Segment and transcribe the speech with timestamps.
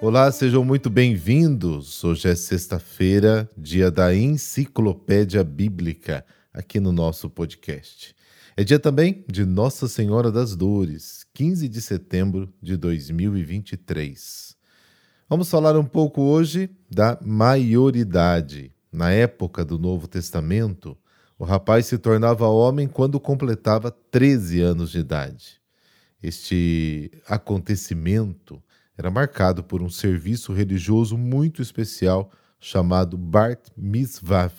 [0.00, 2.04] Olá, sejam muito bem-vindos.
[2.04, 6.24] Hoje é sexta-feira, dia da Enciclopédia Bíblica,
[6.54, 8.14] aqui no nosso podcast.
[8.56, 14.56] É dia também de Nossa Senhora das Dores, 15 de setembro de 2023.
[15.28, 18.72] Vamos falar um pouco hoje da maioridade.
[18.92, 20.96] Na época do Novo Testamento,
[21.36, 25.60] o rapaz se tornava homem quando completava 13 anos de idade.
[26.22, 28.62] Este acontecimento
[28.98, 34.50] era marcado por um serviço religioso muito especial chamado Bart Mitzvah,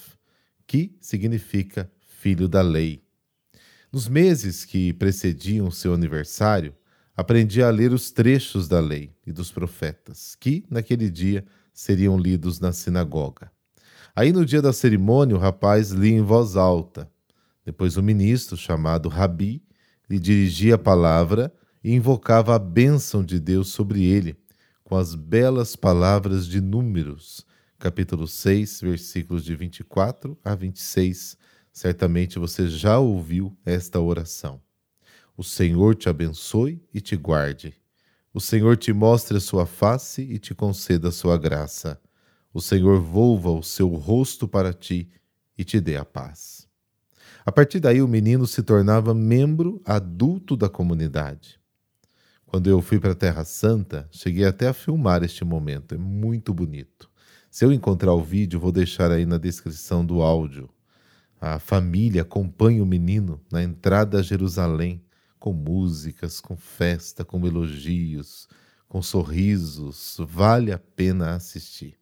[0.66, 3.04] que significa filho da lei.
[3.92, 6.74] Nos meses que precediam seu aniversário,
[7.18, 11.44] aprendia a ler os trechos da lei e dos profetas, que, naquele dia,
[11.74, 13.52] seriam lidos na sinagoga.
[14.16, 17.12] Aí, no dia da cerimônia, o rapaz lia em voz alta.
[17.66, 19.62] Depois, o ministro, chamado Rabi,
[20.10, 21.54] lhe dirigia a palavra
[21.84, 24.36] e invocava a bênção de Deus sobre ele,
[24.84, 27.46] com as belas palavras de Números,
[27.78, 31.38] capítulo 6, versículos de 24 a 26.
[31.72, 34.62] Certamente você já ouviu esta oração.
[35.38, 37.74] O Senhor te abençoe e te guarde.
[38.34, 42.00] O Senhor te mostre a sua face e te conceda a sua graça.
[42.54, 45.10] O Senhor volva o seu rosto para ti
[45.58, 46.68] e te dê a paz.
[47.46, 51.59] A partir daí, o menino se tornava membro adulto da comunidade.
[52.50, 55.94] Quando eu fui para a Terra Santa, cheguei até a filmar este momento.
[55.94, 57.08] É muito bonito.
[57.52, 60.68] Se eu encontrar o vídeo, vou deixar aí na descrição do áudio.
[61.40, 65.00] A família acompanha o menino na entrada a Jerusalém,
[65.38, 68.48] com músicas, com festa, com elogios,
[68.88, 70.18] com sorrisos.
[70.20, 72.00] Vale a pena assistir.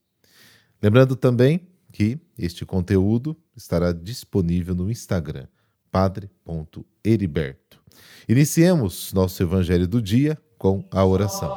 [0.82, 5.48] Lembrando também que este conteúdo estará disponível no Instagram,
[5.98, 7.80] padre.heriberto.
[8.30, 11.50] Iniciemos nosso Evangelho do dia com a oração.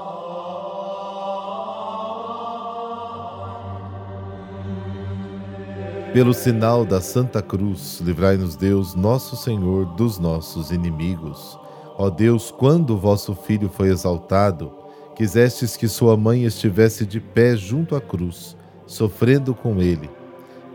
[6.15, 11.59] Pelo sinal da Santa Cruz, livrai-nos Deus, nosso Senhor, dos nossos inimigos.
[11.99, 14.73] Ó Deus, quando vosso Filho foi exaltado,
[15.15, 18.57] quisestes que sua mãe estivesse de pé junto à cruz,
[18.87, 20.09] sofrendo com ele.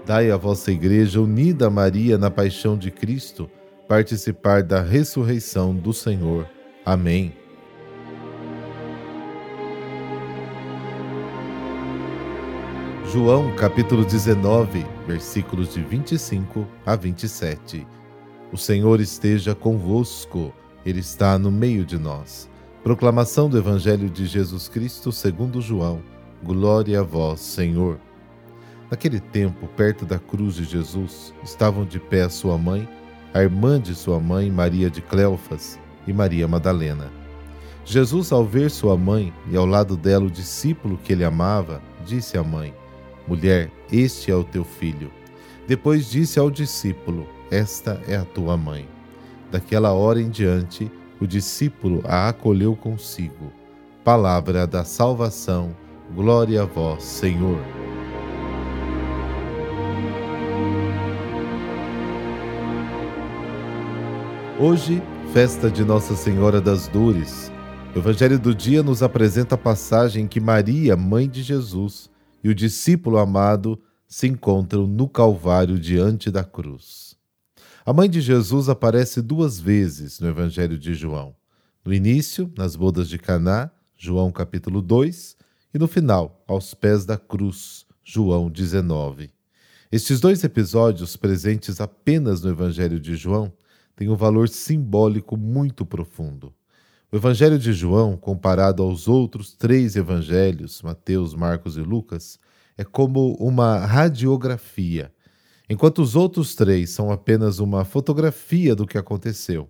[0.06, 3.50] Dai à vossa Igreja, unida a Maria na paixão de Cristo,
[3.88, 6.48] participar da ressurreição do Senhor.
[6.86, 7.34] Amém.
[13.12, 17.88] João capítulo 19, versículos de 25 a 27.
[18.52, 20.54] O Senhor esteja convosco,
[20.86, 22.48] Ele está no meio de nós.
[22.84, 26.04] Proclamação do Evangelho de Jesus Cristo segundo João.
[26.44, 28.00] Glória a vós, Senhor.
[28.96, 32.88] Naquele tempo, perto da cruz de Jesus, estavam de pé sua mãe
[33.34, 37.12] a irmã de sua mãe, Maria de Cleofas, e Maria Madalena.
[37.84, 42.38] Jesus, ao ver sua mãe e ao lado dela o discípulo que ele amava, disse
[42.38, 42.74] à mãe:
[43.28, 45.12] Mulher, este é o teu filho.
[45.68, 48.88] Depois disse ao discípulo: Esta é a tua mãe.
[49.52, 50.90] Daquela hora em diante,
[51.20, 53.52] o discípulo a acolheu consigo.
[54.06, 55.76] Palavra da salvação,
[56.16, 57.60] glória a vós, Senhor.
[64.58, 65.02] Hoje,
[65.34, 67.52] festa de Nossa Senhora das Dores.
[67.94, 72.10] O Evangelho do dia nos apresenta a passagem em que Maria, mãe de Jesus,
[72.42, 73.78] e o discípulo amado
[74.08, 77.18] se encontram no Calvário diante da cruz.
[77.86, 81.36] A mãe de Jesus aparece duas vezes no Evangelho de João.
[81.84, 85.36] No início, nas bodas de Caná, João capítulo 2,
[85.74, 89.32] e no final, aos pés da cruz, João 19.
[89.92, 93.52] Estes dois episódios presentes apenas no Evangelho de João
[93.96, 96.54] tem um valor simbólico muito profundo.
[97.12, 102.40] O Evangelho de João, comparado aos outros três evangelhos, Mateus, Marcos e Lucas,
[102.78, 105.14] é como uma radiografia,
[105.70, 109.70] enquanto os outros três são apenas uma fotografia do que aconteceu.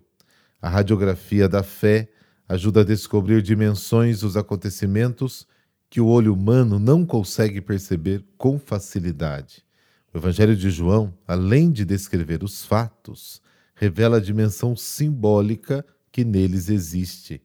[0.60, 2.08] A radiografia da fé
[2.48, 5.46] ajuda a descobrir dimensões dos acontecimentos
[5.88, 9.64] que o olho humano não consegue perceber com facilidade.
[10.12, 13.40] O Evangelho de João, além de descrever os fatos,
[13.76, 17.40] revela a dimensão simbólica que neles existe.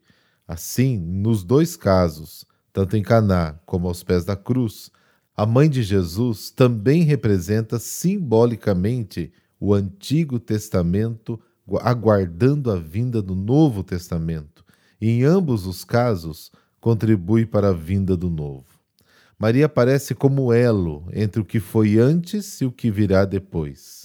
[0.47, 4.89] Assim, nos dois casos, tanto em Caná como aos pés da cruz,
[5.35, 11.39] a mãe de Jesus também representa simbolicamente o Antigo Testamento
[11.81, 14.65] aguardando a vinda do Novo Testamento.
[14.99, 18.65] E em ambos os casos, contribui para a vinda do Novo.
[19.37, 24.00] Maria aparece como elo entre o que foi antes e o que virá depois.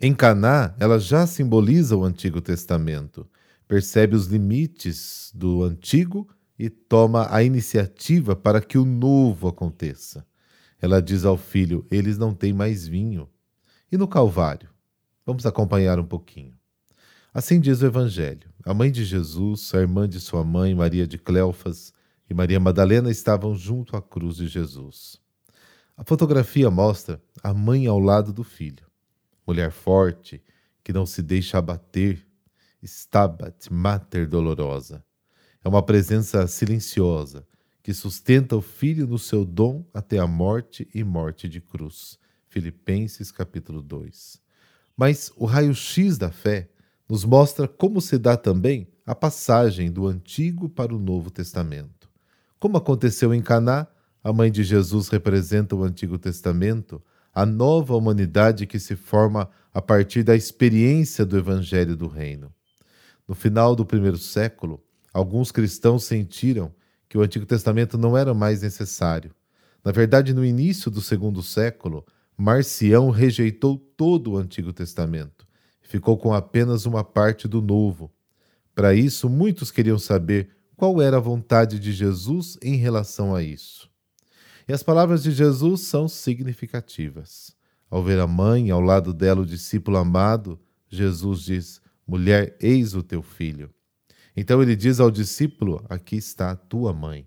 [0.00, 3.28] Em Caná, ela já simboliza o Antigo Testamento,
[3.66, 10.24] percebe os limites do antigo e toma a iniciativa para que o novo aconteça.
[10.80, 13.28] Ela diz ao filho: Eles não têm mais vinho.
[13.90, 14.68] E no Calvário?
[15.26, 16.54] Vamos acompanhar um pouquinho.
[17.34, 21.18] Assim diz o Evangelho: a mãe de Jesus, a irmã de sua mãe, Maria de
[21.18, 21.92] Cleofas,
[22.30, 25.20] e Maria Madalena estavam junto à cruz de Jesus.
[25.96, 28.87] A fotografia mostra a mãe ao lado do filho,
[29.48, 30.42] mulher forte
[30.84, 32.22] que não se deixa abater,
[32.82, 35.02] stabat mater dolorosa.
[35.64, 37.46] É uma presença silenciosa
[37.82, 42.18] que sustenta o filho no seu dom até a morte e morte de cruz.
[42.46, 44.38] Filipenses capítulo 2.
[44.94, 46.68] Mas o raio-x da fé
[47.08, 52.10] nos mostra como se dá também a passagem do Antigo para o Novo Testamento.
[52.60, 53.86] Como aconteceu em Caná,
[54.22, 57.02] a mãe de Jesus representa o Antigo Testamento,
[57.34, 62.52] a nova humanidade que se forma a partir da experiência do Evangelho do Reino.
[63.26, 64.82] No final do primeiro século,
[65.12, 66.72] alguns cristãos sentiram
[67.08, 69.34] que o Antigo Testamento não era mais necessário.
[69.84, 72.04] Na verdade, no início do segundo século,
[72.36, 75.46] Marcião rejeitou todo o Antigo Testamento
[75.82, 78.12] e ficou com apenas uma parte do Novo.
[78.74, 83.90] Para isso, muitos queriam saber qual era a vontade de Jesus em relação a isso.
[84.68, 87.56] E as palavras de Jesus são significativas.
[87.90, 90.60] Ao ver a mãe ao lado dela o discípulo amado,
[90.90, 93.70] Jesus diz: Mulher, eis o teu filho.
[94.36, 97.26] Então ele diz ao discípulo: Aqui está a tua mãe.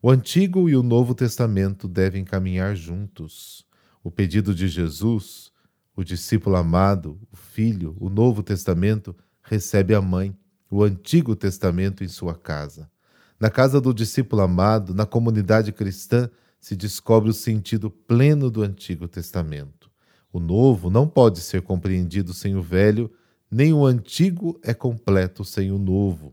[0.00, 3.66] O Antigo e o Novo Testamento devem caminhar juntos.
[4.02, 5.52] O pedido de Jesus,
[5.94, 10.34] o discípulo amado, o filho, o Novo Testamento recebe a mãe
[10.70, 12.90] o Antigo Testamento em sua casa.
[13.38, 16.30] Na casa do discípulo amado, na comunidade cristã,
[16.62, 19.90] se descobre o sentido pleno do Antigo Testamento.
[20.32, 23.12] O Novo não pode ser compreendido sem o Velho,
[23.50, 26.32] nem o Antigo é completo sem o Novo.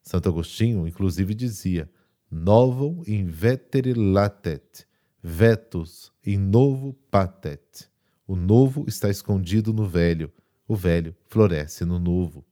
[0.00, 1.90] Santo Agostinho, inclusive, dizia:
[2.30, 4.86] Novum in vetere latet,
[5.20, 7.88] vetus in novo patet.
[8.26, 10.32] O novo está escondido no velho,
[10.66, 12.44] o velho floresce no novo.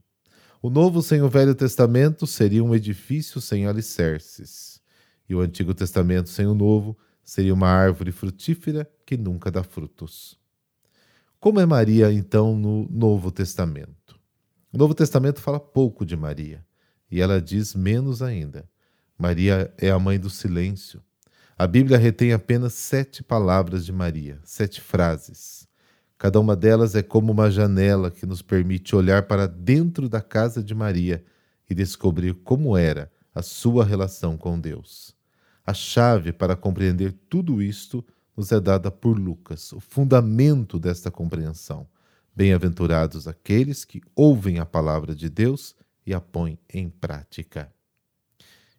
[0.60, 4.79] O Novo sem o Velho Testamento seria um edifício sem alicerces,
[5.30, 10.36] e o Antigo Testamento sem o Novo seria uma árvore frutífera que nunca dá frutos.
[11.38, 14.18] Como é Maria, então, no Novo Testamento?
[14.72, 16.66] O Novo Testamento fala pouco de Maria,
[17.08, 18.68] e ela diz menos ainda.
[19.16, 21.00] Maria é a mãe do silêncio.
[21.56, 25.68] A Bíblia retém apenas sete palavras de Maria, sete frases.
[26.18, 30.60] Cada uma delas é como uma janela que nos permite olhar para dentro da casa
[30.60, 31.24] de Maria
[31.68, 35.19] e descobrir como era a sua relação com Deus.
[35.66, 38.04] A chave para compreender tudo isto
[38.36, 41.86] nos é dada por Lucas, o fundamento desta compreensão.
[42.34, 45.74] Bem-aventurados aqueles que ouvem a palavra de Deus
[46.06, 47.72] e a põem em prática.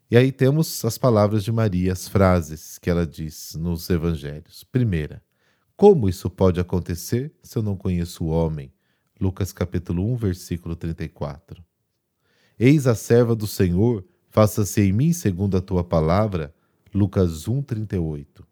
[0.09, 4.63] E aí temos as palavras de Maria, as frases que ela diz nos evangelhos.
[4.63, 5.23] Primeira,
[5.77, 8.73] como isso pode acontecer se eu não conheço o homem?
[9.19, 11.63] Lucas capítulo 1, versículo 34.
[12.59, 16.53] Eis a serva do Senhor, faça-se em mim segundo a tua palavra.
[16.93, 18.45] Lucas 1, 38.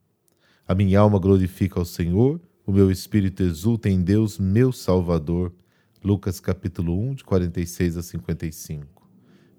[0.65, 5.53] A minha alma glorifica ao Senhor, o meu espírito exulta em Deus, meu Salvador.
[6.01, 9.09] Lucas capítulo 1, de 46 a 55.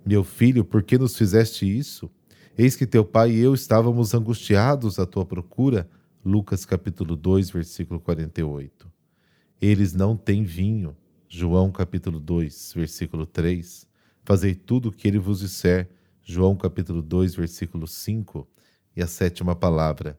[0.06, 2.10] Meu filho, por que nos fizeste isso?
[2.56, 5.86] Eis que teu pai e eu estávamos angustiados à tua procura.
[6.24, 8.90] Lucas capítulo 2, versículo 48.
[9.60, 10.96] Eles não têm vinho.
[11.28, 13.86] João capítulo 2, versículo 3.
[14.24, 15.90] Fazei tudo o que ele vos disser.
[16.22, 18.48] João capítulo 2, versículo 5.
[18.96, 20.18] E a sétima palavra,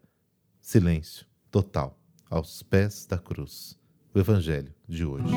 [0.61, 1.99] silêncio total,
[2.29, 3.77] aos pés da cruz.
[4.13, 5.33] O evangelho de hoje.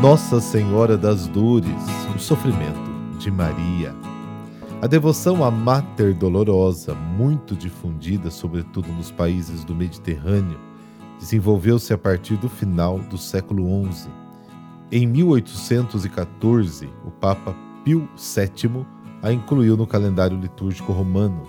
[0.00, 3.94] Nossa Senhora das Dores o sofrimento de Maria.
[4.80, 10.58] A devoção à Mater Dolorosa, muito difundida sobretudo nos países do Mediterrâneo,
[11.18, 14.23] desenvolveu-se a partir do final do século XI.
[14.92, 18.86] Em 1814, o Papa Pio VII
[19.22, 21.42] a incluiu no calendário litúrgico romano,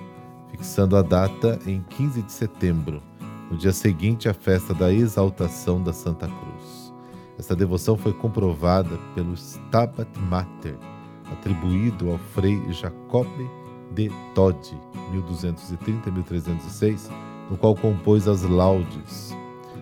[0.50, 3.04] fixando a data em 15 de setembro,
[3.52, 6.94] no dia seguinte à festa da exaltação da Santa Cruz.
[7.38, 10.78] Esta devoção foi comprovada pelo Stabat Mater,
[11.30, 13.50] atribuído ao frei Jacobe
[13.94, 14.80] de Todi,
[15.14, 17.12] 1230-1306,
[17.50, 19.36] no qual compôs as laudes.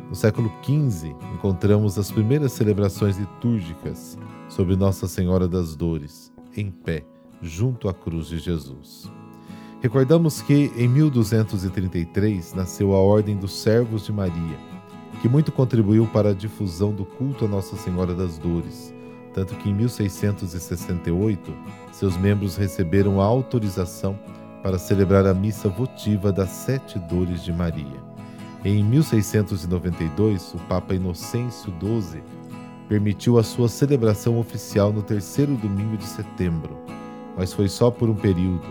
[0.10, 4.18] No século XV, encontramos as primeiras celebrações litúrgicas
[4.48, 7.04] sobre Nossa Senhora das Dores, em pé,
[7.42, 9.10] junto à cruz de Jesus.
[9.82, 14.58] Recordamos que em 1233 nasceu a Ordem dos Servos de Maria,
[15.22, 18.94] que muito contribuiu para a difusão do culto a Nossa Senhora das Dores,
[19.34, 21.54] tanto que em 1668
[21.92, 24.18] seus membros receberam a autorização
[24.62, 28.13] para celebrar a missa votiva das Sete Dores de Maria.
[28.66, 32.24] Em 1692, o Papa Inocêncio XII
[32.88, 36.78] permitiu a sua celebração oficial no terceiro domingo de setembro,
[37.36, 38.66] mas foi só por um período,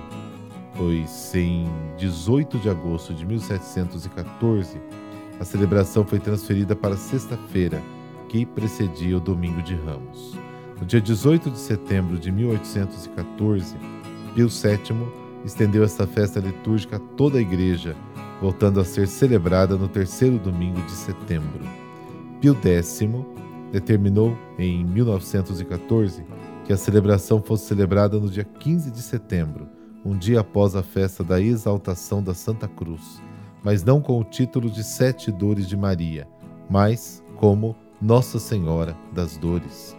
[0.75, 1.67] pois em
[1.99, 4.81] 18 de agosto de 1714
[5.39, 7.83] a celebração foi transferida para sexta-feira,
[8.31, 10.39] que precedia o Domingo de Ramos.
[10.81, 13.77] No dia 18 de setembro de 1814,
[14.35, 17.95] Pio VII estendeu esta festa litúrgica a toda a igreja,
[18.43, 21.61] voltando a ser celebrada no terceiro domingo de setembro.
[22.41, 23.01] Pio X
[23.71, 26.25] determinou, em 1914,
[26.65, 29.69] que a celebração fosse celebrada no dia 15 de setembro,
[30.05, 33.23] um dia após a festa da exaltação da Santa Cruz,
[33.63, 36.27] mas não com o título de Sete Dores de Maria,
[36.69, 39.97] mas como Nossa Senhora das Dores.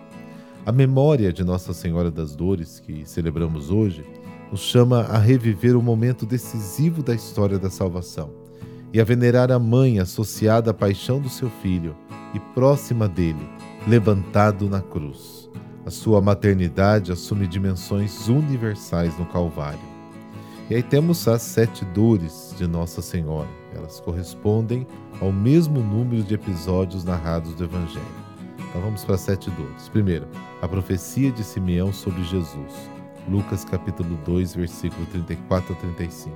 [0.66, 4.06] A memória de Nossa Senhora das Dores, que celebramos hoje,
[4.54, 8.30] nos chama a reviver o momento decisivo da história da salvação
[8.94, 11.96] e a venerar a mãe associada à paixão do seu filho
[12.36, 13.50] e próxima dele,
[13.88, 15.50] levantado na cruz.
[15.88, 19.80] A sua maternidade assume dimensões universais no Calvário.
[20.70, 23.50] E aí temos as sete dores de Nossa Senhora.
[23.76, 24.86] Elas correspondem
[25.20, 28.06] ao mesmo número de episódios narrados do Evangelho.
[28.70, 29.90] Então vamos para sete dores.
[29.90, 30.28] Primeiro,
[30.62, 32.94] a profecia de Simeão sobre Jesus.
[33.30, 36.36] Lucas capítulo 2, versículo 34 a 35.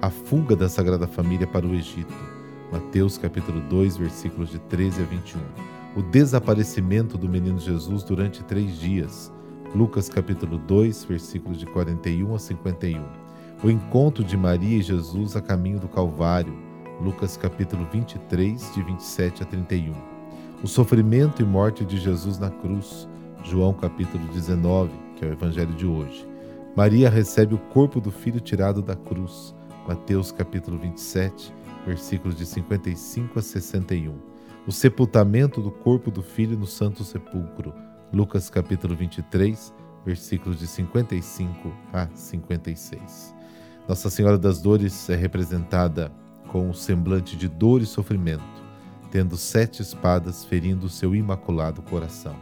[0.00, 2.14] A fuga da Sagrada Família para o Egito.
[2.70, 5.40] Mateus capítulo 2, versículos de 13 a 21.
[5.96, 9.32] O desaparecimento do menino Jesus durante três dias.
[9.74, 13.04] Lucas capítulo 2, versículos de 41 a 51.
[13.62, 16.54] O encontro de Maria e Jesus a caminho do Calvário.
[17.00, 20.18] Lucas capítulo 23, de 27 a 31
[20.62, 23.08] o sofrimento e morte de Jesus na cruz,
[23.44, 26.26] João capítulo 19, que é o evangelho de hoje.
[26.76, 29.54] Maria recebe o corpo do filho tirado da cruz,
[29.86, 31.52] Mateus capítulo 27,
[31.84, 34.14] versículos de 55 a 61.
[34.66, 37.74] O sepultamento do corpo do filho no santo sepulcro,
[38.12, 39.74] Lucas capítulo 23,
[40.06, 43.34] versículos de 55 a 56.
[43.88, 46.12] Nossa Senhora das Dores é representada
[46.46, 48.68] com o semblante de dor e sofrimento
[49.10, 52.36] tendo sete espadas ferindo seu imaculado coração.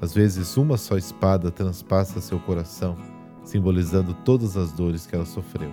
[0.00, 2.96] Às vezes, uma só espada transpassa seu coração,
[3.42, 5.72] simbolizando todas as dores que ela sofreu.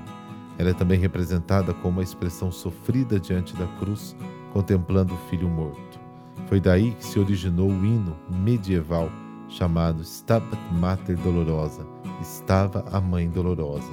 [0.58, 4.16] Ela é também representada como uma expressão sofrida diante da cruz,
[4.52, 6.00] contemplando o filho morto.
[6.48, 9.10] Foi daí que se originou o hino medieval
[9.50, 11.86] chamado Stabat Mater Dolorosa,
[12.22, 13.92] Estava a Mãe Dolorosa.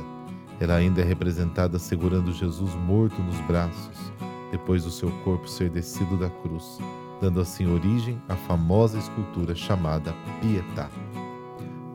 [0.60, 4.12] Ela ainda é representada segurando Jesus morto nos braços,
[4.52, 6.78] depois do seu corpo ser descido da cruz,
[7.20, 10.88] dando assim origem à famosa escultura chamada Pietà.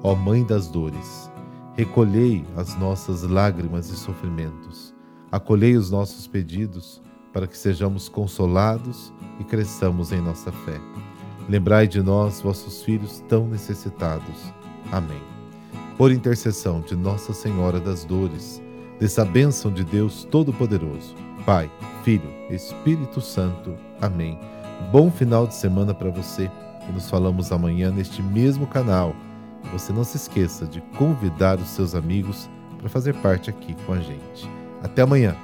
[0.04, 1.32] Ó Mãe das Dores,
[1.74, 4.94] recolhei as nossas lágrimas e sofrimentos,
[5.32, 7.02] acolhei os nossos pedidos,
[7.34, 10.80] para que sejamos consolados e cresçamos em nossa fé.
[11.50, 14.54] Lembrai de nós, vossos filhos tão necessitados.
[14.90, 15.22] Amém.
[15.98, 18.64] Por intercessão de Nossa Senhora das Dores,
[19.00, 21.14] dessa bênção de Deus Todo-Poderoso,
[21.46, 21.70] Pai,
[22.04, 23.76] Filho, Espírito Santo.
[24.02, 24.40] Amém.
[24.92, 26.50] Bom final de semana para você
[26.88, 29.16] e nos falamos amanhã neste mesmo canal.
[29.72, 34.00] Você não se esqueça de convidar os seus amigos para fazer parte aqui com a
[34.00, 34.50] gente.
[34.84, 35.36] Até amanhã.